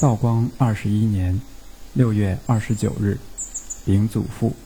[0.00, 1.38] 道光二十一年
[1.92, 3.18] 六月二十九日，
[3.84, 4.56] 禀祖父：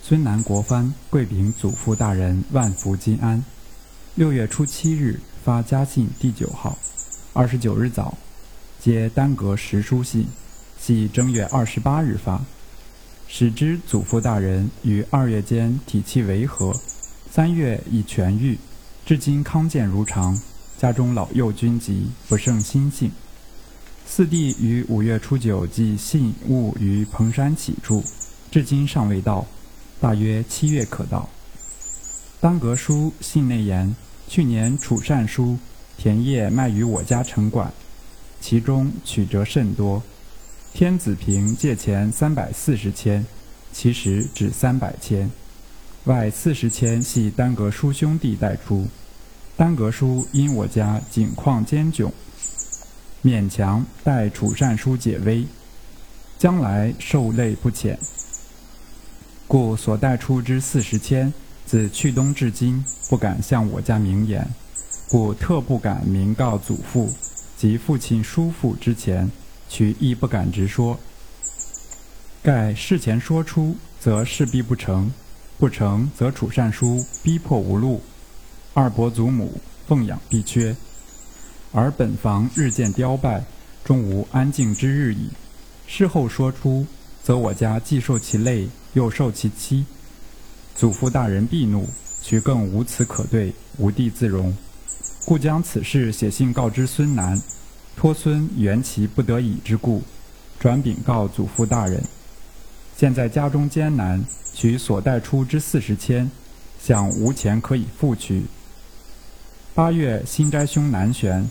[0.00, 3.42] 孙南国藩跪禀祖父大人万福金安。
[4.14, 6.78] 六月初七日发家信第九号，
[7.32, 8.16] 二十九日早，
[8.78, 10.28] 接单阁十书信，
[10.78, 12.40] 系正月二十八日发。
[13.26, 16.72] 使知祖父大人于二月间体气维和，
[17.28, 18.56] 三月已痊愈，
[19.04, 20.40] 至今康健如常。
[20.78, 23.10] 家中老幼均疾，不胜心性。
[24.10, 28.02] 四弟于五月初九寄信物于彭山起住，
[28.50, 29.46] 至今尚未到，
[30.00, 31.28] 大约七月可到。
[32.40, 33.94] 当阁书信内言，
[34.26, 35.58] 去年储善书
[35.98, 37.70] 田业卖于我家城管，
[38.40, 40.02] 其中曲折甚多。
[40.72, 43.24] 天子平借钱三百四十千，
[43.72, 45.30] 其实只三百千，
[46.04, 48.88] 外四十千系单阁叔兄弟代出。
[49.54, 52.10] 单阁书因我家景况艰窘，
[53.28, 55.44] 勉强代楚善书解危，
[56.38, 57.98] 将来受累不浅，
[59.46, 61.30] 故所带出之四十千，
[61.66, 64.48] 自去冬至今不敢向我家明言，
[65.10, 67.12] 故特不敢明告祖父
[67.54, 69.30] 及父亲叔父之前，
[69.68, 70.98] 取亦不敢直说。
[72.42, 75.10] 盖事前说出，则势必不成；
[75.58, 78.00] 不成，则楚善书逼迫无路。
[78.72, 80.74] 二伯祖母奉养必缺，
[81.72, 83.44] 而本房日渐凋败，
[83.84, 85.28] 终无安静之日矣。
[85.86, 86.86] 事后说出，
[87.22, 89.84] 则我家既受其累，又受其欺，
[90.74, 91.88] 祖父大人必怒，
[92.22, 94.56] 许更无此可对，无地自容，
[95.24, 97.40] 故将此事写信告知孙南，
[97.96, 100.02] 托孙原其不得已之故，
[100.58, 102.02] 转禀告祖父大人。
[102.96, 104.24] 现在家中艰难，
[104.54, 106.30] 取所带出之四十千，
[106.82, 108.42] 想无钱可以付取。
[109.78, 111.48] 八月，新斋兄南旋，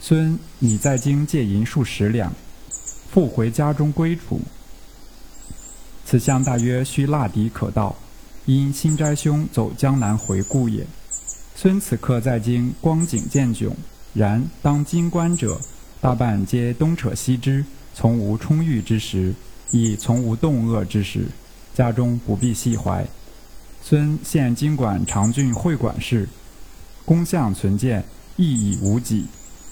[0.00, 2.32] 孙拟在京借银数十两，
[3.08, 4.40] 复回家中归处。
[6.04, 7.94] 此项大约需蜡底可到，
[8.46, 10.84] 因新斋兄走江南回故也。
[11.54, 13.70] 孙此刻在京光景渐窘，
[14.12, 15.60] 然当金官者
[16.00, 19.32] 大半皆东扯西支，从无充裕之时，
[19.70, 21.26] 亦从无动恶之时，
[21.76, 23.06] 家中不必细怀。
[23.84, 26.28] 孙现经管长郡会馆事。
[27.08, 28.04] 公相存见，
[28.36, 29.24] 亦已无己。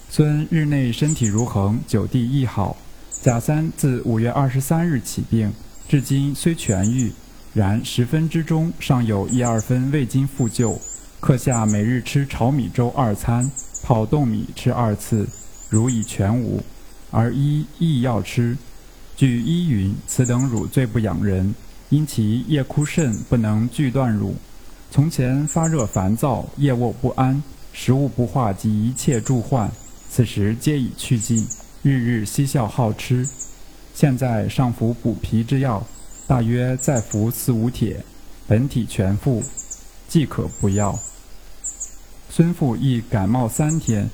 [0.09, 2.75] 孙日内身体如恒，久地亦好。
[3.23, 5.53] 贾三自五月二十三日起病，
[5.87, 7.13] 至今虽痊愈，
[7.53, 10.81] 然十分之中尚有一二分未经复救。
[11.21, 13.51] 刻下每日吃炒米粥二餐，
[13.83, 15.29] 泡冻米吃二次，
[15.69, 16.63] 如已全无。
[17.11, 18.57] 而医亦要吃。
[19.15, 21.55] 据医云，此等乳最不养人，
[21.91, 24.35] 因其夜哭甚，不能拒断乳。
[24.91, 27.43] 从前发热烦躁，夜卧不安，
[27.73, 29.71] 食物不化及一切助患，
[30.09, 31.47] 此时皆已去尽，
[31.83, 33.29] 日日嬉笑好吃。
[33.93, 35.87] 现在上服补脾之药，
[36.27, 38.03] 大约再服四五帖，
[38.47, 39.43] 本体全复，
[40.09, 40.99] 即可不药。
[42.31, 44.09] 孙父亦感冒三天，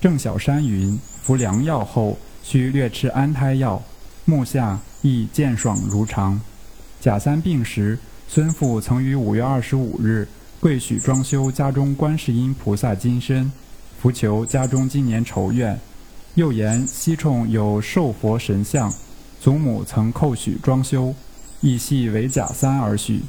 [0.00, 3.80] 郑小山云服良药后，需略吃安胎药，
[4.24, 6.40] 目下亦健爽如常。
[7.00, 7.98] 甲三病时。
[8.34, 10.26] 孙父曾于五月二十五日
[10.58, 13.52] 跪许装修家中观世音菩萨金身，
[13.96, 15.78] 伏求家中今年筹愿。
[16.34, 18.92] 又言西冲有寿佛神像，
[19.40, 21.14] 祖母曾叩许装修，
[21.60, 23.20] 亦系为假三而许，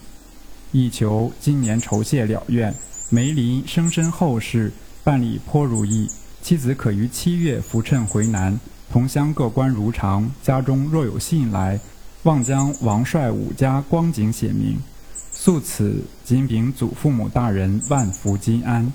[0.72, 2.74] 亦求今年酬谢了愿。
[3.12, 4.72] 梅林生身后事，
[5.04, 6.10] 办理颇如意。
[6.42, 8.60] 妻子可于七月扶趁回南，
[8.92, 10.28] 同乡各官如常。
[10.42, 11.80] 家中若有信来，
[12.24, 14.80] 望将王帅武家光景写明。
[15.46, 18.92] 素此，谨禀祖父母大人万福金安。